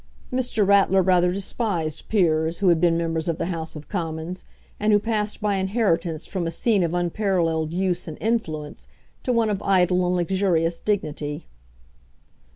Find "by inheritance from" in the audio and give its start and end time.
5.39-6.47